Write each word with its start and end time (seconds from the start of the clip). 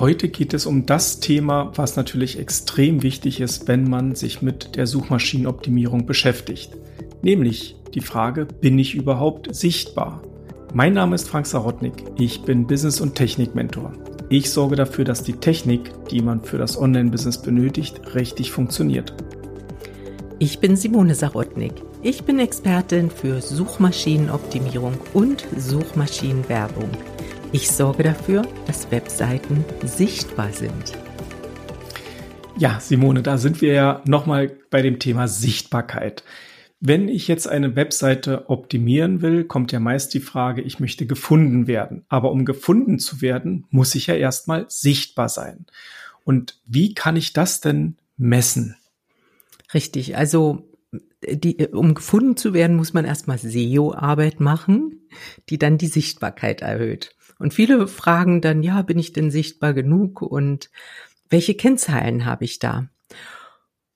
heute 0.00 0.28
geht 0.28 0.54
es 0.54 0.66
um 0.66 0.86
das 0.86 1.20
Thema, 1.20 1.72
was 1.76 1.96
natürlich 1.96 2.38
extrem 2.38 3.02
wichtig 3.02 3.40
ist, 3.40 3.68
wenn 3.68 3.88
man 3.88 4.14
sich 4.14 4.42
mit 4.42 4.76
der 4.76 4.86
Suchmaschinenoptimierung 4.86 6.06
beschäftigt. 6.06 6.76
Nämlich 7.22 7.76
die 7.94 8.00
Frage, 8.00 8.46
bin 8.46 8.78
ich 8.78 8.94
überhaupt 8.94 9.54
sichtbar? 9.54 10.22
Mein 10.72 10.94
Name 10.94 11.14
ist 11.14 11.28
Frank 11.28 11.46
Sarotnik. 11.46 11.92
Ich 12.18 12.42
bin 12.42 12.66
Business- 12.66 13.00
und 13.00 13.14
Technik-Mentor. 13.14 13.92
Ich 14.28 14.50
sorge 14.50 14.76
dafür, 14.76 15.04
dass 15.04 15.22
die 15.22 15.34
Technik, 15.34 15.92
die 16.10 16.22
man 16.22 16.42
für 16.44 16.56
das 16.56 16.80
Online-Business 16.80 17.42
benötigt, 17.42 18.14
richtig 18.14 18.52
funktioniert. 18.52 19.12
Ich 20.38 20.60
bin 20.60 20.76
Simone 20.76 21.14
Sarotnik. 21.14 21.74
Ich 22.02 22.24
bin 22.24 22.38
Expertin 22.38 23.10
für 23.10 23.42
Suchmaschinenoptimierung 23.42 24.94
und 25.12 25.44
Suchmaschinenwerbung. 25.58 26.88
Ich 27.52 27.68
sorge 27.68 28.04
dafür, 28.04 28.46
dass 28.68 28.92
Webseiten 28.92 29.64
sichtbar 29.84 30.52
sind. 30.52 30.96
Ja, 32.56 32.78
Simone, 32.78 33.24
da 33.24 33.38
sind 33.38 33.60
wir 33.60 33.72
ja 33.72 34.02
nochmal 34.06 34.56
bei 34.70 34.82
dem 34.82 35.00
Thema 35.00 35.26
Sichtbarkeit. 35.26 36.22
Wenn 36.78 37.08
ich 37.08 37.26
jetzt 37.26 37.48
eine 37.48 37.74
Webseite 37.74 38.48
optimieren 38.50 39.20
will, 39.20 39.42
kommt 39.42 39.72
ja 39.72 39.80
meist 39.80 40.14
die 40.14 40.20
Frage, 40.20 40.62
ich 40.62 40.78
möchte 40.78 41.06
gefunden 41.06 41.66
werden. 41.66 42.04
Aber 42.08 42.30
um 42.30 42.44
gefunden 42.44 43.00
zu 43.00 43.20
werden, 43.20 43.66
muss 43.70 43.96
ich 43.96 44.06
ja 44.06 44.14
erstmal 44.14 44.66
sichtbar 44.68 45.28
sein. 45.28 45.66
Und 46.22 46.60
wie 46.66 46.94
kann 46.94 47.16
ich 47.16 47.32
das 47.32 47.60
denn 47.60 47.96
messen? 48.16 48.76
Richtig, 49.74 50.16
also 50.16 50.68
die, 51.28 51.66
um 51.72 51.94
gefunden 51.94 52.36
zu 52.36 52.54
werden, 52.54 52.76
muss 52.76 52.92
man 52.92 53.04
erstmal 53.04 53.38
SEO-Arbeit 53.38 54.38
machen, 54.38 55.00
die 55.48 55.58
dann 55.58 55.78
die 55.78 55.88
Sichtbarkeit 55.88 56.62
erhöht. 56.62 57.16
Und 57.40 57.52
viele 57.52 57.88
fragen 57.88 58.40
dann, 58.40 58.62
ja, 58.62 58.82
bin 58.82 58.98
ich 58.98 59.12
denn 59.12 59.30
sichtbar 59.30 59.74
genug 59.74 60.22
und 60.22 60.70
welche 61.28 61.54
Kennzahlen 61.54 62.24
habe 62.24 62.44
ich 62.44 62.58
da? 62.58 62.88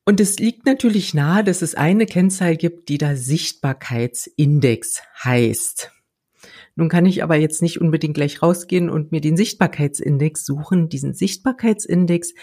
Und 0.04 0.20
es 0.20 0.38
liegt 0.38 0.66
natürlich 0.66 1.14
nahe, 1.14 1.44
dass 1.44 1.62
es 1.62 1.74
eine 1.74 2.06
Kennzahl 2.06 2.56
gibt, 2.56 2.88
die 2.88 2.98
da 2.98 3.16
Sichtbarkeitsindex 3.16 5.02
heißt. 5.22 5.92
Nun 6.76 6.88
kann 6.88 7.06
ich 7.06 7.22
aber 7.22 7.36
jetzt 7.36 7.62
nicht 7.62 7.80
unbedingt 7.80 8.14
gleich 8.14 8.42
rausgehen 8.42 8.90
und 8.90 9.12
mir 9.12 9.20
den 9.20 9.36
Sichtbarkeitsindex 9.36 10.44
suchen. 10.44 10.88
Diesen 10.88 11.14
Sichtbarkeitsindex 11.14 12.34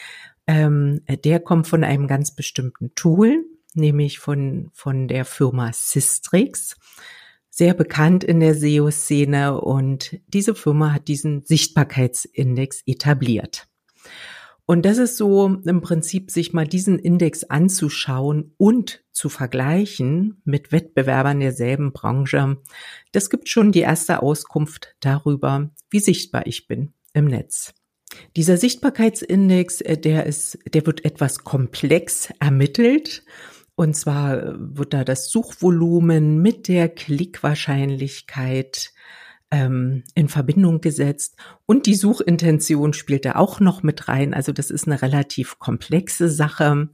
ähm, 0.48 1.02
der 1.08 1.40
kommt 1.40 1.68
von 1.68 1.84
einem 1.84 2.08
ganz 2.08 2.36
bestimmten 2.36 2.94
Tool, 2.96 3.46
nämlich 3.74 4.20
von, 4.20 4.70
von 4.74 5.08
der 5.08 5.26
Firma 5.26 5.72
Systrix. 5.74 6.78
Sehr 7.54 7.74
bekannt 7.74 8.24
in 8.24 8.40
der 8.40 8.56
SEO-Szene 8.56 9.60
und 9.60 10.20
diese 10.28 10.56
Firma 10.56 10.94
hat 10.94 11.10
diesen 11.10 11.44
Sichtbarkeitsindex 11.46 12.82
etabliert. 12.86 13.68
Und 14.66 14.86
das 14.86 15.00
ist 15.00 15.18
so 15.18 15.48
im 15.66 15.82
Prinzip, 15.82 16.32
sich 16.32 16.54
mal 16.54 16.66
diesen 16.66 16.98
Index 16.98 17.44
anzuschauen 17.44 18.54
und 18.56 19.04
zu 19.12 19.28
vergleichen 19.28 20.42
mit 20.46 20.72
Wettbewerbern 20.72 21.42
derselben 21.42 21.92
Branche. 21.92 22.58
Das 23.12 23.30
gibt 23.30 23.50
schon 23.50 23.74
die 23.74 23.82
erste 23.82 24.24
Auskunft 24.24 24.96
darüber, 25.02 25.72
wie 25.90 26.00
sichtbar 26.00 26.48
ich 26.48 26.68
bin 26.68 26.94
im 27.14 27.26
Netz. 27.26 27.74
Dieser 28.38 28.56
Sichtbarkeitsindex, 28.56 29.82
äh, 29.82 29.98
der 29.98 30.26
ist, 30.26 30.58
der 30.74 30.86
wird 30.86 31.04
etwas 31.04 31.44
komplex 31.44 32.30
ermittelt. 32.40 33.24
Und 33.82 33.96
zwar 33.96 34.38
äh, 34.38 34.54
wird 34.56 34.94
da 34.94 35.04
das 35.04 35.32
Suchvolumen 35.32 36.40
mit 36.40 36.68
der 36.68 36.88
Klickwahrscheinlichkeit 36.88 38.94
ähm, 39.50 40.04
in 40.14 40.30
Verbindung 40.30 40.82
gesetzt. 40.82 41.36
Und 41.66 41.88
die 41.88 41.96
Suchintention 41.96 42.94
spielt 42.94 43.26
da 43.26 43.38
auch 43.38 43.60
noch 43.60 43.82
mit 43.82 44.08
rein. 44.08 44.36
Also 44.36 44.52
das 44.52 44.70
ist 44.70 44.86
eine 44.86 45.02
relativ 45.02 45.58
komplexe 45.58 46.30
Sache. 46.30 46.90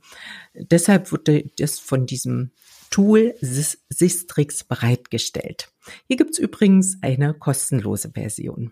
Deshalb 0.53 1.11
wurde 1.11 1.51
das 1.59 1.77
von 1.77 2.05
diesem 2.05 2.51
Tool 2.89 3.35
Sistrix 3.41 4.63
bereitgestellt. 4.63 5.67
Hier 6.07 6.15
gibt's 6.15 6.39
übrigens 6.39 6.99
eine 7.01 7.33
kostenlose 7.33 8.11
Version. 8.13 8.71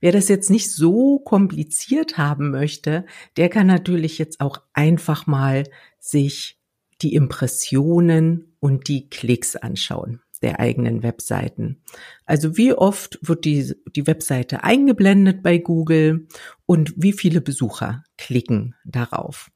Wer 0.00 0.12
das 0.12 0.28
jetzt 0.28 0.50
nicht 0.50 0.70
so 0.70 1.20
kompliziert 1.20 2.18
haben 2.18 2.50
möchte, 2.50 3.06
der 3.38 3.48
kann 3.48 3.66
natürlich 3.66 4.18
jetzt 4.18 4.40
auch 4.40 4.60
einfach 4.74 5.26
mal 5.26 5.64
sich 5.98 6.57
die 7.02 7.14
Impressionen 7.14 8.56
und 8.60 8.88
die 8.88 9.08
Klicks 9.08 9.56
anschauen 9.56 10.20
der 10.42 10.60
eigenen 10.60 11.02
Webseiten. 11.02 11.82
Also 12.24 12.56
wie 12.56 12.72
oft 12.72 13.18
wird 13.22 13.44
die, 13.44 13.74
die 13.94 14.06
Webseite 14.06 14.62
eingeblendet 14.64 15.42
bei 15.42 15.58
Google 15.58 16.28
und 16.66 16.94
wie 16.96 17.12
viele 17.12 17.40
Besucher 17.40 18.04
klicken 18.16 18.74
darauf. 18.84 19.50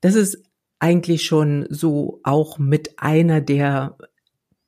Das 0.00 0.14
ist 0.14 0.42
eigentlich 0.78 1.24
schon 1.24 1.66
so 1.68 2.20
auch 2.22 2.58
mit 2.58 2.98
einer 2.98 3.40
der 3.40 3.98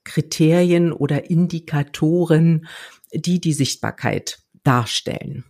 Kriterien 0.04 0.92
oder 0.92 1.30
Indikatoren, 1.30 2.66
die 3.14 3.40
die 3.40 3.52
Sichtbarkeit 3.52 4.42
darstellen. 4.64 5.44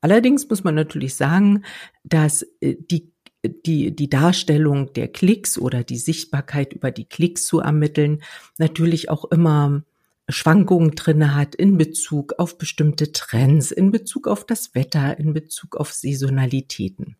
Allerdings 0.00 0.48
muss 0.48 0.64
man 0.64 0.74
natürlich 0.74 1.14
sagen, 1.14 1.64
dass 2.02 2.42
äh, 2.60 2.76
die 2.78 3.11
die, 3.42 3.94
die 3.94 4.08
Darstellung 4.08 4.92
der 4.92 5.08
Klicks 5.08 5.58
oder 5.58 5.84
die 5.84 5.98
Sichtbarkeit 5.98 6.72
über 6.72 6.90
die 6.90 7.04
Klicks 7.04 7.44
zu 7.46 7.60
ermitteln, 7.60 8.22
natürlich 8.58 9.10
auch 9.10 9.24
immer 9.26 9.82
Schwankungen 10.28 10.92
drinne 10.92 11.34
hat 11.34 11.54
in 11.54 11.76
Bezug 11.76 12.34
auf 12.38 12.56
bestimmte 12.56 13.12
Trends, 13.12 13.70
in 13.70 13.90
Bezug 13.90 14.28
auf 14.28 14.46
das 14.46 14.74
Wetter, 14.74 15.18
in 15.18 15.32
Bezug 15.32 15.76
auf 15.76 15.92
Saisonalitäten. 15.92 17.16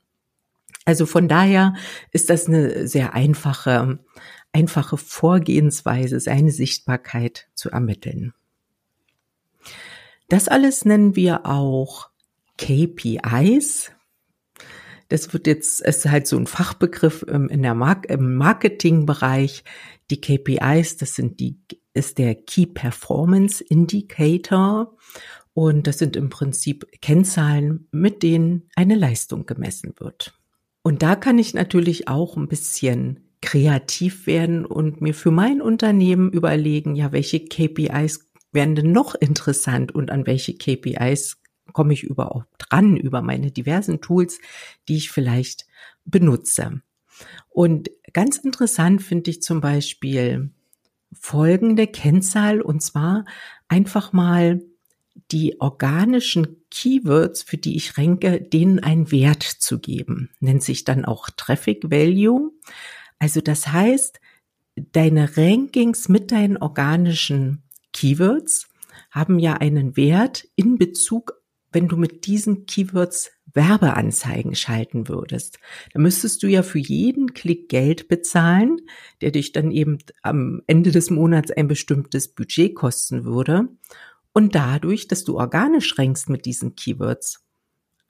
Also 0.84 1.06
von 1.06 1.28
daher 1.28 1.74
ist 2.10 2.30
das 2.30 2.46
eine 2.46 2.88
sehr 2.88 3.14
einfache, 3.14 3.98
einfache 4.52 4.96
Vorgehensweise, 4.96 6.20
seine 6.20 6.50
Sichtbarkeit 6.50 7.48
zu 7.54 7.70
ermitteln. 7.70 8.32
Das 10.28 10.48
alles 10.48 10.84
nennen 10.84 11.14
wir 11.14 11.46
auch 11.46 12.08
KPIs. 12.58 13.92
Das 15.12 15.30
wird 15.34 15.46
jetzt, 15.46 15.82
ist 15.82 16.08
halt 16.08 16.26
so 16.26 16.38
ein 16.38 16.46
Fachbegriff 16.46 17.22
ähm, 17.28 17.50
in 17.50 17.60
der 17.60 17.74
Mark 17.74 18.06
im 18.08 18.34
Marketingbereich. 18.36 19.62
Die 20.10 20.22
KPIs, 20.22 20.96
das 20.96 21.14
sind 21.14 21.38
die, 21.38 21.58
ist 21.92 22.16
der 22.16 22.34
Key 22.34 22.64
Performance 22.64 23.62
Indicator. 23.62 24.96
Und 25.52 25.86
das 25.86 25.98
sind 25.98 26.16
im 26.16 26.30
Prinzip 26.30 26.86
Kennzahlen, 27.02 27.88
mit 27.92 28.22
denen 28.22 28.70
eine 28.74 28.94
Leistung 28.94 29.44
gemessen 29.44 29.92
wird. 29.98 30.32
Und 30.82 31.02
da 31.02 31.14
kann 31.14 31.38
ich 31.38 31.52
natürlich 31.52 32.08
auch 32.08 32.38
ein 32.38 32.48
bisschen 32.48 33.20
kreativ 33.42 34.26
werden 34.26 34.64
und 34.64 35.02
mir 35.02 35.12
für 35.12 35.30
mein 35.30 35.60
Unternehmen 35.60 36.32
überlegen, 36.32 36.94
ja, 36.94 37.12
welche 37.12 37.44
KPIs 37.44 38.30
wären 38.50 38.76
denn 38.76 38.92
noch 38.92 39.14
interessant 39.14 39.94
und 39.94 40.10
an 40.10 40.26
welche 40.26 40.54
KPIs 40.54 41.41
komme 41.72 41.92
ich 41.92 42.02
überhaupt 42.02 42.48
dran 42.58 42.96
über 42.96 43.22
meine 43.22 43.50
diversen 43.50 44.00
Tools, 44.00 44.38
die 44.88 44.96
ich 44.96 45.10
vielleicht 45.10 45.66
benutze. 46.04 46.82
Und 47.48 47.90
ganz 48.12 48.38
interessant 48.38 49.02
finde 49.02 49.30
ich 49.30 49.42
zum 49.42 49.60
Beispiel 49.60 50.50
folgende 51.12 51.86
Kennzahl 51.86 52.60
und 52.60 52.82
zwar 52.82 53.24
einfach 53.68 54.12
mal 54.12 54.62
die 55.30 55.60
organischen 55.60 56.64
Keywords, 56.70 57.42
für 57.42 57.58
die 57.58 57.76
ich 57.76 57.98
ranke, 57.98 58.40
denen 58.40 58.78
einen 58.80 59.10
Wert 59.12 59.42
zu 59.42 59.78
geben. 59.78 60.30
Nennt 60.40 60.62
sich 60.62 60.84
dann 60.84 61.04
auch 61.04 61.28
Traffic 61.30 61.90
Value. 61.90 62.52
Also 63.18 63.40
das 63.40 63.68
heißt, 63.68 64.20
deine 64.76 65.36
Rankings 65.36 66.08
mit 66.08 66.32
deinen 66.32 66.56
organischen 66.56 67.62
Keywords 67.92 68.68
haben 69.10 69.38
ja 69.38 69.54
einen 69.54 69.96
Wert 69.96 70.48
in 70.56 70.78
Bezug, 70.78 71.41
wenn 71.72 71.88
du 71.88 71.96
mit 71.96 72.26
diesen 72.26 72.66
Keywords 72.66 73.30
Werbeanzeigen 73.54 74.54
schalten 74.54 75.08
würdest. 75.08 75.58
Da 75.92 76.00
müsstest 76.00 76.42
du 76.42 76.46
ja 76.46 76.62
für 76.62 76.78
jeden 76.78 77.34
Klick 77.34 77.69
Geld 77.69 78.08
bezahlen, 78.08 78.80
der 79.20 79.30
dich 79.30 79.52
dann 79.52 79.70
eben 79.70 79.98
am 80.22 80.62
Ende 80.66 80.90
des 80.90 81.10
Monats 81.10 81.50
ein 81.50 81.69
bestimmtes 81.69 82.28
Budget 82.28 82.74
kosten 82.74 83.24
würde. 83.24 83.69
Und 84.32 84.54
dadurch, 84.54 85.08
dass 85.08 85.24
du 85.24 85.38
organisch 85.38 85.98
rankst 85.98 86.30
mit 86.30 86.46
diesen 86.46 86.74
Keywords, 86.74 87.44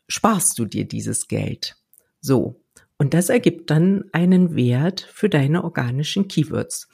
sparst 0.08 0.58
du 0.58 0.65
dir 0.65 0.87
dieses 0.87 1.26
Geld. 1.26 1.76
So. 2.20 2.61
Und 2.99 3.15
das 3.15 3.29
ergibt 3.29 3.70
dann 3.70 4.05
einen 4.12 4.55
Wert 4.55 5.00
für 5.12 5.29
deine 5.29 5.65
organischen 5.65 6.29
Keywords. 6.29 6.88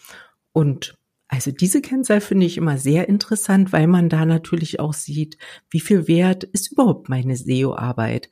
Und 0.52 0.97
also 1.28 1.50
diese 1.50 1.82
Kennzahl 1.82 2.22
finde 2.22 2.46
ich 2.46 2.56
immer 2.56 2.78
sehr 2.78 3.08
interessant, 3.08 3.72
weil 3.72 3.86
man 3.86 4.08
da 4.08 4.24
natürlich 4.24 4.80
auch 4.80 4.94
sieht, 4.94 5.36
wie 5.70 5.80
viel 5.80 6.08
wert 6.08 6.44
ist 6.44 6.72
überhaupt 6.72 7.08
meine 7.10 7.36
SEO-Arbeit. 7.36 8.30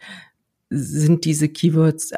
sind 0.68 1.24
diese 1.24 1.48
Keywords, 1.48 2.12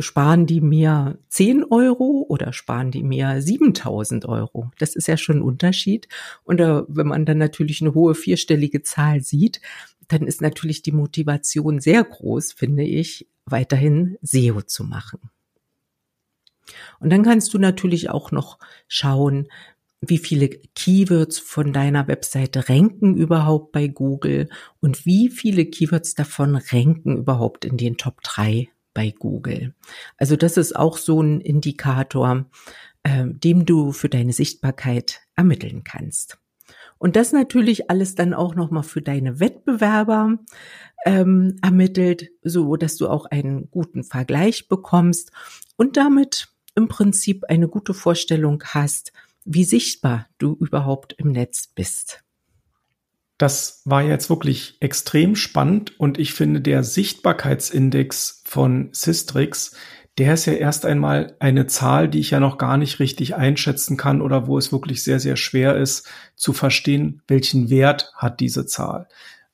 sparen 0.00 0.46
die 0.46 0.60
mir 0.60 1.18
10 1.28 1.64
Euro 1.64 2.26
oder 2.28 2.52
sparen 2.52 2.90
die 2.90 3.02
mir 3.02 3.40
7000 3.40 4.26
Euro? 4.26 4.70
Das 4.78 4.96
ist 4.96 5.08
ja 5.08 5.16
schon 5.16 5.38
ein 5.38 5.42
Unterschied. 5.42 6.08
Und 6.44 6.60
äh, 6.60 6.82
wenn 6.88 7.06
man 7.06 7.24
dann 7.24 7.38
natürlich 7.38 7.80
eine 7.80 7.94
hohe 7.94 8.14
vierstellige 8.14 8.82
Zahl 8.82 9.22
sieht, 9.22 9.62
dann 10.08 10.26
ist 10.26 10.42
natürlich 10.42 10.82
die 10.82 10.92
Motivation 10.92 11.80
sehr 11.80 12.04
groß, 12.04 12.52
finde 12.52 12.82
ich, 12.82 13.28
weiterhin 13.46 14.18
SEO 14.22 14.62
zu 14.62 14.84
machen. 14.84 15.20
Und 16.98 17.10
dann 17.10 17.22
kannst 17.22 17.54
du 17.54 17.58
natürlich 17.58 18.10
auch 18.10 18.32
noch 18.32 18.58
schauen, 18.88 19.48
wie 20.08 20.18
viele 20.18 20.48
Keywords 20.48 21.38
von 21.38 21.72
deiner 21.72 22.08
Webseite 22.08 22.68
ranken 22.68 23.16
überhaupt 23.16 23.72
bei 23.72 23.88
Google 23.88 24.48
und 24.80 25.06
wie 25.06 25.28
viele 25.28 25.66
Keywords 25.66 26.14
davon 26.14 26.56
ranken 26.56 27.16
überhaupt 27.16 27.64
in 27.64 27.76
den 27.76 27.96
Top 27.96 28.22
3 28.22 28.68
bei 28.94 29.14
Google. 29.16 29.74
Also 30.16 30.36
das 30.36 30.56
ist 30.56 30.74
auch 30.74 30.96
so 30.96 31.20
ein 31.20 31.40
Indikator, 31.40 32.46
äh, 33.02 33.26
dem 33.26 33.66
du 33.66 33.92
für 33.92 34.08
deine 34.08 34.32
Sichtbarkeit 34.32 35.20
ermitteln 35.36 35.84
kannst. 35.84 36.38
Und 36.98 37.14
das 37.16 37.32
natürlich 37.32 37.90
alles 37.90 38.14
dann 38.14 38.32
auch 38.32 38.54
nochmal 38.54 38.82
für 38.82 39.02
deine 39.02 39.38
Wettbewerber 39.38 40.38
ähm, 41.04 41.56
ermittelt, 41.62 42.30
so 42.42 42.76
dass 42.76 42.96
du 42.96 43.08
auch 43.08 43.26
einen 43.26 43.70
guten 43.70 44.02
Vergleich 44.02 44.68
bekommst 44.68 45.30
und 45.76 45.96
damit 45.96 46.48
im 46.74 46.88
Prinzip 46.88 47.44
eine 47.48 47.68
gute 47.68 47.94
Vorstellung 47.94 48.62
hast, 48.64 49.12
wie 49.46 49.64
sichtbar 49.64 50.26
du 50.38 50.54
überhaupt 50.54 51.14
im 51.14 51.32
Netz 51.32 51.68
bist. 51.74 52.22
Das 53.38 53.82
war 53.84 54.02
jetzt 54.02 54.30
wirklich 54.30 54.76
extrem 54.80 55.36
spannend 55.36 55.98
und 55.98 56.18
ich 56.18 56.32
finde, 56.32 56.60
der 56.60 56.84
Sichtbarkeitsindex 56.84 58.42
von 58.44 58.88
Systrix, 58.92 59.76
der 60.18 60.34
ist 60.34 60.46
ja 60.46 60.54
erst 60.54 60.86
einmal 60.86 61.36
eine 61.38 61.66
Zahl, 61.66 62.08
die 62.08 62.20
ich 62.20 62.30
ja 62.30 62.40
noch 62.40 62.56
gar 62.56 62.78
nicht 62.78 62.98
richtig 62.98 63.34
einschätzen 63.34 63.96
kann 63.96 64.22
oder 64.22 64.46
wo 64.46 64.56
es 64.56 64.72
wirklich 64.72 65.04
sehr, 65.04 65.20
sehr 65.20 65.36
schwer 65.36 65.76
ist 65.76 66.08
zu 66.34 66.52
verstehen, 66.52 67.22
welchen 67.28 67.68
Wert 67.68 68.12
hat 68.16 68.40
diese 68.40 68.66
Zahl. 68.66 69.08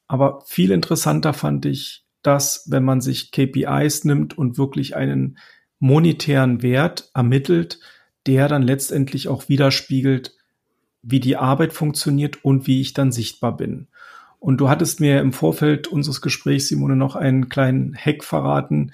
Aber 0.06 0.43
viel 0.47 0.71
interessanter 0.71 1.33
fand 1.33 1.67
ich 1.67 2.03
dass 2.23 2.65
wenn 2.71 2.85
man 2.85 3.00
sich 3.00 3.33
KPIs 3.33 4.05
nimmt 4.05 4.39
und 4.39 4.56
wirklich 4.56 4.97
einen 4.97 5.39
monetären 5.79 6.62
Wert 6.62 7.11
ermittelt, 7.15 7.81
der 8.27 8.49
dann 8.49 8.63
letztendlich 8.63 9.29
auch 9.29 9.49
widerspiegelt, 9.49 10.35
wie 11.03 11.21
die 11.21 11.37
Arbeit 11.37 11.73
funktioniert 11.73 12.45
und 12.45 12.67
wie 12.67 12.81
ich 12.81 12.93
dann 12.93 13.13
sichtbar 13.13 13.57
bin. 13.57 13.89
Und 14.39 14.59
du 14.59 14.69
hattest 14.69 15.01
mir 15.01 15.21
im 15.21 15.33
Vorfeld 15.33 15.89
unseres 15.89 16.21
Gesprächs, 16.21 16.69
Simone, 16.69 16.97
noch 16.97 17.17
einen 17.17 17.49
kleinen 17.49 17.97
Hack 17.97 18.25
verraten, 18.25 18.93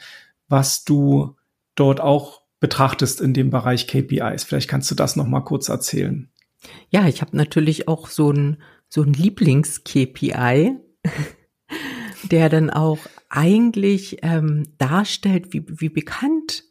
was 0.49 0.85
du 0.85 1.37
dort 1.75 2.01
auch 2.01 2.43
betrachtest 2.61 3.21
in 3.21 3.35
dem 3.35 3.51
Bereich 3.51 3.87
KPIs. 3.87 4.45
Vielleicht 4.45 4.69
kannst 4.69 4.91
du 4.91 4.95
das 4.95 5.17
noch 5.17 5.27
mal 5.27 5.41
kurz 5.41 5.69
erzählen. 5.69 6.29
Ja, 6.91 7.07
ich 7.07 7.21
habe 7.21 7.37
natürlich 7.37 7.89
auch 7.89 8.09
so 8.09 8.33
ein 8.33 8.59
so 8.89 9.03
ein 9.03 9.13
Lieblings-KPI, 9.13 10.77
der 12.31 12.49
dann 12.49 12.71
auch 12.71 12.99
eigentlich 13.29 14.19
ähm, 14.23 14.65
darstellt, 14.79 15.53
wie, 15.53 15.65
wie 15.69 15.91
bekannt 15.91 16.65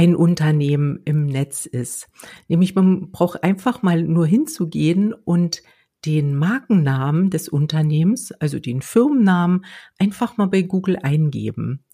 ein 0.00 0.16
Unternehmen 0.16 1.00
im 1.04 1.26
Netz 1.26 1.66
ist. 1.66 2.08
Nämlich 2.48 2.74
man 2.74 3.10
braucht 3.10 3.44
einfach 3.44 3.82
mal 3.82 4.02
nur 4.02 4.26
hinzugehen 4.26 5.12
und 5.12 5.62
den 6.06 6.34
Markennamen 6.34 7.28
des 7.28 7.50
Unternehmens, 7.50 8.32
also 8.32 8.58
den 8.58 8.80
Firmennamen, 8.80 9.66
einfach 9.98 10.38
mal 10.38 10.46
bei 10.46 10.62
Google 10.62 10.96
eingeben. 11.02 11.84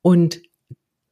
Und 0.00 0.42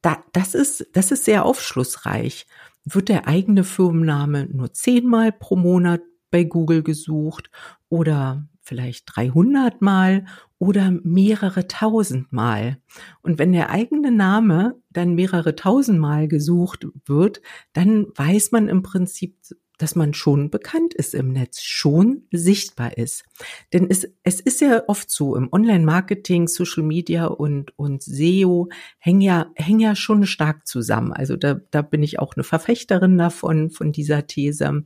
da, 0.03 0.25
das 0.33 0.57
ist, 0.57 0.89
das 0.93 1.13
ist 1.13 1.25
sehr 1.25 1.45
aufschlussreich. 1.45 2.49
Wird 2.85 3.11
der 3.11 3.29
eigene 3.29 3.63
Firmenname 3.63 4.49
nur 4.53 4.73
zehnmal 4.73 5.31
pro 5.31 5.55
Monat 5.55 6.01
bei 6.31 6.45
Google 6.45 6.83
gesucht 6.83 7.51
oder 7.89 8.47
vielleicht 8.61 9.05
300 9.17 9.83
Mal 9.83 10.27
oder 10.59 10.91
mehrere 11.03 11.67
tausend 11.67 12.33
Mal. 12.33 12.79
Und 13.23 13.39
wenn 13.39 13.53
der 13.53 13.71
eigene 13.71 14.13
Name 14.13 14.77
dann 14.91 15.15
mehrere 15.15 15.57
tausend 15.57 15.99
Mal 15.99 16.29
gesucht 16.29 16.87
wird, 17.07 17.41
dann 17.73 18.07
weiß 18.15 18.53
man 18.53 18.69
im 18.69 18.83
Prinzip, 18.83 19.37
dass 19.79 19.97
man 19.97 20.13
schon 20.13 20.51
bekannt 20.51 20.93
ist 20.93 21.15
im 21.15 21.33
Netz, 21.33 21.63
schon 21.63 22.25
sichtbar 22.31 22.99
ist. 22.99 23.25
Denn 23.73 23.87
es, 23.89 24.07
es 24.23 24.39
ist 24.39 24.61
ja 24.61 24.83
oft 24.89 25.11
so, 25.11 25.35
im 25.35 25.49
Online-Marketing, 25.51 26.49
Social 26.49 26.83
Media 26.83 27.27
und, 27.27 27.77
und 27.79 28.03
SEO 28.03 28.69
hängen 28.99 29.23
ja, 29.23 29.51
hängen 29.55 29.81
ja 29.81 29.97
schon 29.97 30.27
stark 30.27 30.67
zusammen. 30.67 31.15
Also 31.15 31.37
da, 31.37 31.55
da 31.71 31.81
bin 31.81 32.03
ich 32.03 32.19
auch 32.19 32.37
eine 32.37 32.45
Verfechterin 32.45 33.17
davon, 33.17 33.71
von 33.71 33.91
dieser 33.91 34.27
These. 34.27 34.85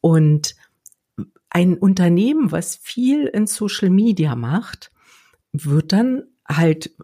Und 0.00 0.56
ein 1.52 1.76
Unternehmen, 1.76 2.50
was 2.50 2.76
viel 2.76 3.26
in 3.26 3.46
Social 3.46 3.90
Media 3.90 4.34
macht, 4.34 4.90
wird 5.52 5.92
dann 5.92 6.24
halt, 6.48 6.94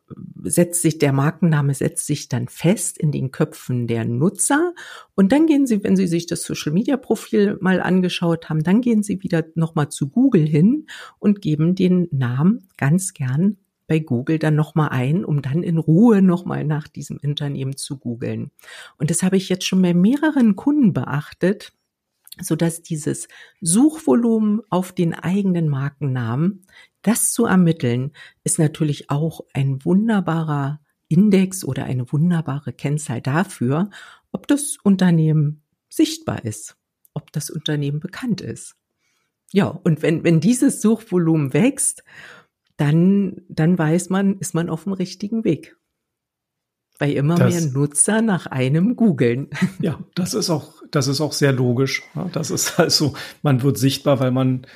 setzt 0.42 0.80
sich, 0.82 0.98
der 0.98 1.12
Markenname 1.12 1.74
setzt 1.74 2.06
sich 2.06 2.28
dann 2.28 2.48
fest 2.48 2.96
in 2.96 3.12
den 3.12 3.30
Köpfen 3.30 3.86
der 3.86 4.06
Nutzer. 4.06 4.74
Und 5.14 5.32
dann 5.32 5.46
gehen 5.46 5.66
Sie, 5.66 5.84
wenn 5.84 5.96
Sie 5.96 6.06
sich 6.06 6.26
das 6.26 6.42
Social 6.42 6.72
Media 6.72 6.96
Profil 6.96 7.58
mal 7.60 7.80
angeschaut 7.82 8.48
haben, 8.48 8.62
dann 8.62 8.80
gehen 8.80 9.02
Sie 9.02 9.22
wieder 9.22 9.44
nochmal 9.54 9.90
zu 9.90 10.08
Google 10.08 10.46
hin 10.46 10.86
und 11.18 11.42
geben 11.42 11.74
den 11.74 12.08
Namen 12.10 12.68
ganz 12.78 13.12
gern 13.12 13.58
bei 13.86 13.98
Google 13.98 14.38
dann 14.38 14.54
nochmal 14.54 14.90
ein, 14.90 15.24
um 15.24 15.42
dann 15.42 15.62
in 15.62 15.78
Ruhe 15.78 16.22
nochmal 16.22 16.64
nach 16.64 16.88
diesem 16.88 17.18
Unternehmen 17.22 17.76
zu 17.76 17.98
googeln. 17.98 18.50
Und 18.98 19.10
das 19.10 19.22
habe 19.22 19.36
ich 19.36 19.48
jetzt 19.48 19.64
schon 19.64 19.82
bei 19.82 19.94
mehreren 19.94 20.56
Kunden 20.56 20.92
beachtet, 20.92 21.72
so 22.40 22.56
dass 22.56 22.82
dieses 22.82 23.28
Suchvolumen 23.60 24.60
auf 24.70 24.92
den 24.92 25.14
eigenen 25.14 25.68
Markennamen, 25.68 26.66
das 27.02 27.32
zu 27.32 27.46
ermitteln, 27.46 28.12
ist 28.44 28.58
natürlich 28.58 29.10
auch 29.10 29.40
ein 29.52 29.84
wunderbarer 29.84 30.80
Index 31.08 31.64
oder 31.64 31.84
eine 31.84 32.12
wunderbare 32.12 32.72
Kennzahl 32.72 33.22
dafür, 33.22 33.90
ob 34.32 34.46
das 34.46 34.76
Unternehmen 34.82 35.62
sichtbar 35.88 36.44
ist, 36.44 36.76
ob 37.14 37.32
das 37.32 37.50
Unternehmen 37.50 38.00
bekannt 38.00 38.40
ist. 38.40 38.76
Ja, 39.52 39.68
und 39.68 40.02
wenn, 40.02 40.24
wenn 40.24 40.40
dieses 40.40 40.82
Suchvolumen 40.82 41.54
wächst, 41.54 42.04
dann, 42.76 43.40
dann 43.48 43.78
weiß 43.78 44.10
man, 44.10 44.38
ist 44.38 44.54
man 44.54 44.68
auf 44.68 44.84
dem 44.84 44.92
richtigen 44.92 45.44
Weg. 45.44 45.77
Weil 46.98 47.12
immer 47.12 47.36
das, 47.36 47.54
mehr 47.54 47.72
Nutzer 47.72 48.22
nach 48.22 48.46
einem 48.46 48.96
googeln. 48.96 49.48
Ja, 49.80 49.98
das 50.14 50.34
ist 50.34 50.50
auch, 50.50 50.82
das 50.90 51.06
ist 51.06 51.20
auch 51.20 51.32
sehr 51.32 51.52
logisch. 51.52 52.02
Das 52.32 52.50
ist 52.50 52.78
also, 52.80 53.14
man 53.42 53.62
wird 53.62 53.78
sichtbar, 53.78 54.20
weil 54.20 54.32
man 54.32 54.66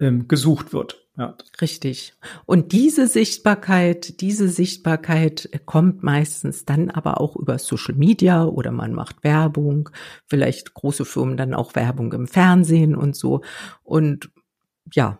ähm, 0.00 0.28
gesucht 0.28 0.72
wird. 0.72 1.08
Ja. 1.18 1.36
Richtig. 1.60 2.14
Und 2.46 2.70
diese 2.70 3.08
Sichtbarkeit, 3.08 4.20
diese 4.20 4.48
Sichtbarkeit 4.48 5.50
kommt 5.66 6.04
meistens 6.04 6.64
dann 6.64 6.90
aber 6.90 7.20
auch 7.20 7.34
über 7.34 7.58
Social 7.58 7.96
Media 7.96 8.44
oder 8.44 8.70
man 8.70 8.92
macht 8.92 9.24
Werbung, 9.24 9.90
vielleicht 10.26 10.74
große 10.74 11.04
Firmen 11.04 11.36
dann 11.36 11.54
auch 11.54 11.74
Werbung 11.74 12.12
im 12.12 12.28
Fernsehen 12.28 12.94
und 12.94 13.16
so. 13.16 13.42
Und 13.82 14.30
ja, 14.92 15.18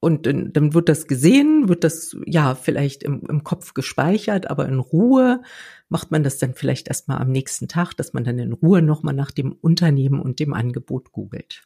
und 0.00 0.26
dann, 0.26 0.72
wird 0.72 0.88
das 0.88 1.06
gesehen, 1.06 1.68
wird 1.68 1.84
das 1.84 2.16
ja 2.24 2.54
vielleicht 2.54 3.02
im, 3.02 3.22
im 3.28 3.44
Kopf 3.44 3.74
gespeichert, 3.74 4.50
aber 4.50 4.66
in 4.66 4.78
Ruhe 4.78 5.42
macht 5.90 6.10
man 6.10 6.22
das 6.22 6.38
dann 6.38 6.54
vielleicht 6.54 6.88
erstmal 6.88 7.18
am 7.18 7.30
nächsten 7.30 7.68
Tag, 7.68 7.94
dass 7.94 8.14
man 8.14 8.24
dann 8.24 8.38
in 8.38 8.54
Ruhe 8.54 8.80
nochmal 8.80 9.14
nach 9.14 9.30
dem 9.30 9.52
Unternehmen 9.52 10.20
und 10.20 10.40
dem 10.40 10.54
Angebot 10.54 11.12
googelt. 11.12 11.64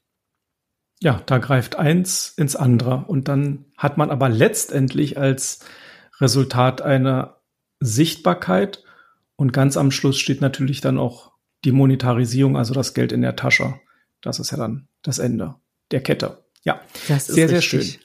Ja, 1.01 1.23
da 1.27 1.39
greift 1.39 1.77
eins 1.77 2.35
ins 2.37 2.57
andere 2.57 3.05
und 3.07 3.29
dann 3.29 3.67
hat 3.77 3.99
man 3.99 4.11
aber 4.11 4.29
letztendlich 4.29 5.17
als 5.17 5.61
Resultat 6.21 6.83
eine 6.83 7.35
Sichtbarkeit 7.79 8.83
und 9.37 9.53
ganz 9.53 9.77
am 9.77 9.93
Schluss 9.93 10.19
steht 10.19 10.41
natürlich 10.41 10.81
dann 10.81 10.99
auch 10.99 11.33
die 11.65 11.73
Monetarisierung, 11.73 12.57
also 12.57 12.75
das 12.75 12.95
Geld 12.95 13.13
in 13.13 13.23
der 13.23 13.37
Tasche. 13.37 13.75
Das 14.21 14.41
ist 14.41 14.51
ja 14.51 14.57
dann 14.57 14.89
das 15.03 15.19
Ende 15.19 15.57
der 15.91 16.03
Kette. 16.03 16.45
Ja, 16.65 16.81
sehr, 17.19 17.49
sehr 17.49 17.61
schön. 17.61 18.04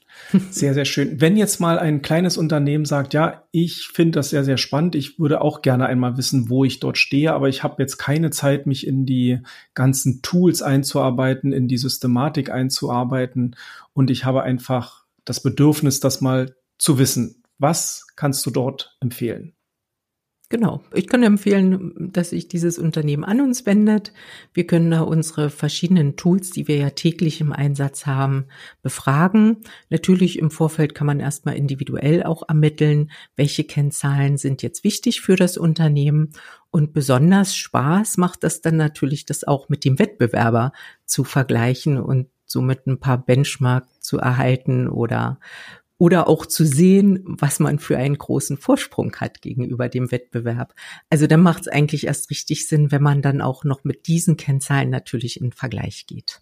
Sehr, 0.51 0.73
sehr 0.73 0.85
schön. 0.85 1.19
Wenn 1.19 1.37
jetzt 1.37 1.59
mal 1.59 1.79
ein 1.79 2.01
kleines 2.01 2.37
Unternehmen 2.37 2.85
sagt, 2.85 3.13
ja, 3.13 3.43
ich 3.51 3.87
finde 3.87 4.19
das 4.19 4.29
sehr, 4.29 4.43
sehr 4.43 4.57
spannend, 4.57 4.95
ich 4.95 5.19
würde 5.19 5.41
auch 5.41 5.61
gerne 5.61 5.87
einmal 5.87 6.17
wissen, 6.17 6.49
wo 6.49 6.63
ich 6.63 6.79
dort 6.79 6.97
stehe, 6.97 7.33
aber 7.33 7.49
ich 7.49 7.63
habe 7.63 7.81
jetzt 7.81 7.97
keine 7.97 8.29
Zeit, 8.29 8.67
mich 8.67 8.85
in 8.85 9.05
die 9.05 9.39
ganzen 9.73 10.21
Tools 10.21 10.61
einzuarbeiten, 10.61 11.51
in 11.51 11.67
die 11.67 11.77
Systematik 11.77 12.51
einzuarbeiten 12.51 13.55
und 13.93 14.11
ich 14.11 14.25
habe 14.25 14.43
einfach 14.43 15.05
das 15.25 15.41
Bedürfnis, 15.41 15.99
das 15.99 16.21
mal 16.21 16.55
zu 16.77 16.99
wissen. 16.99 17.43
Was 17.57 18.07
kannst 18.15 18.45
du 18.45 18.51
dort 18.51 18.95
empfehlen? 18.99 19.53
Genau. 20.51 20.81
Ich 20.95 21.05
kann 21.05 21.21
empfehlen, 21.21 22.11
dass 22.11 22.31
sich 22.31 22.47
dieses 22.47 22.79
Unternehmen 22.79 23.23
an 23.23 23.39
uns 23.39 23.67
wendet. 23.67 24.11
Wir 24.51 24.65
können 24.65 24.89
da 24.89 25.01
unsere 25.01 25.51
verschiedenen 25.51 26.15
Tools, 26.15 26.49
die 26.49 26.67
wir 26.67 26.77
ja 26.77 26.89
täglich 26.89 27.39
im 27.39 27.53
Einsatz 27.53 28.07
haben, 28.07 28.45
befragen. 28.81 29.57
Natürlich 29.91 30.39
im 30.39 30.49
Vorfeld 30.49 30.95
kann 30.95 31.05
man 31.05 31.19
erstmal 31.19 31.55
individuell 31.55 32.23
auch 32.23 32.49
ermitteln, 32.49 33.11
welche 33.35 33.63
Kennzahlen 33.63 34.37
sind 34.37 34.63
jetzt 34.63 34.83
wichtig 34.83 35.21
für 35.21 35.35
das 35.35 35.55
Unternehmen. 35.55 36.31
Und 36.71 36.93
besonders 36.93 37.55
Spaß 37.55 38.17
macht 38.17 38.43
das 38.43 38.61
dann 38.61 38.75
natürlich, 38.75 39.27
das 39.27 39.43
auch 39.43 39.69
mit 39.69 39.85
dem 39.85 39.99
Wettbewerber 39.99 40.71
zu 41.05 41.23
vergleichen 41.25 41.99
und 41.99 42.27
somit 42.47 42.87
ein 42.87 42.99
paar 42.99 43.23
Benchmark 43.23 43.87
zu 43.99 44.17
erhalten 44.17 44.89
oder 44.89 45.39
oder 45.99 46.27
auch 46.29 46.45
zu 46.45 46.65
sehen, 46.65 47.23
was 47.25 47.59
man 47.59 47.77
für 47.77 47.97
einen 47.97 48.17
großen 48.17 48.57
Vorsprung 48.57 49.15
hat 49.17 49.41
gegenüber 49.41 49.89
dem 49.89 50.11
Wettbewerb. 50.11 50.73
Also 51.09 51.27
dann 51.27 51.41
macht 51.41 51.61
es 51.63 51.67
eigentlich 51.67 52.07
erst 52.07 52.31
richtig 52.31 52.67
Sinn, 52.67 52.91
wenn 52.91 53.03
man 53.03 53.21
dann 53.21 53.41
auch 53.41 53.65
noch 53.65 53.83
mit 53.83 54.07
diesen 54.07 54.37
Kennzahlen 54.37 54.89
natürlich 54.89 55.39
in 55.39 55.51
Vergleich 55.51 56.07
geht. 56.07 56.39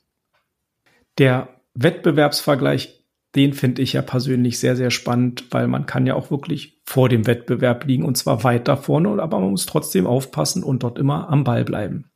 Der 1.18 1.50
Wettbewerbsvergleich, 1.74 3.04
den 3.36 3.54
finde 3.54 3.82
ich 3.82 3.94
ja 3.94 4.04
persönlich 4.04 4.60
sehr, 4.60 4.76
sehr 4.76 4.92
spannend, 4.92 5.46
weil 5.50 5.68
man 5.68 5.88
kann 5.88 6.06
ja 6.06 6.14
auch 6.14 6.30
wirklich 6.30 6.80
vor 6.86 7.10
dem 7.10 7.26
Wettbewerb 7.26 7.86
liegen 7.86 8.06
und 8.06 8.16
zwar 8.16 8.44
weiter 8.44 8.78
vorne, 8.78 9.10
aber 9.22 9.40
man 9.40 9.50
muss 9.50 9.66
trotzdem 9.66 10.06
aufpassen 10.06 10.64
und 10.64 10.84
dort 10.84 11.00
immer 11.00 11.30
am 11.30 11.44
Ball 11.44 11.66
bleiben. 11.66 12.12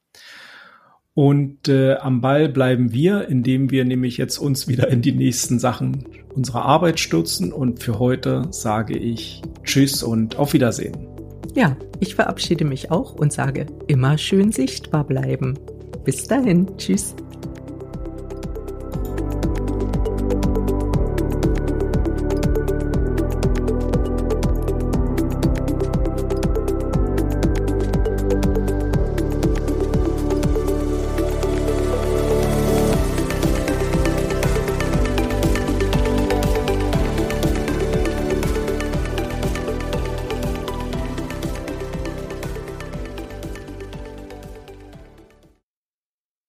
Und 1.13 1.67
äh, 1.67 1.95
am 1.95 2.21
Ball 2.21 2.47
bleiben 2.47 2.93
wir, 2.93 3.27
indem 3.27 3.69
wir 3.69 3.83
nämlich 3.83 4.17
jetzt 4.17 4.37
uns 4.37 4.67
wieder 4.67 4.87
in 4.89 5.01
die 5.01 5.11
nächsten 5.11 5.59
Sachen 5.59 6.05
unserer 6.33 6.63
Arbeit 6.63 6.99
stürzen. 6.99 7.51
Und 7.51 7.83
für 7.83 7.99
heute 7.99 8.47
sage 8.51 8.97
ich 8.97 9.41
Tschüss 9.63 10.03
und 10.03 10.37
auf 10.37 10.53
Wiedersehen. 10.53 10.95
Ja, 11.53 11.75
ich 11.99 12.15
verabschiede 12.15 12.63
mich 12.63 12.91
auch 12.91 13.13
und 13.13 13.33
sage 13.33 13.65
immer 13.87 14.17
schön 14.17 14.53
sichtbar 14.53 15.03
bleiben. 15.05 15.59
Bis 16.05 16.27
dahin, 16.27 16.67
tschüss. 16.77 17.13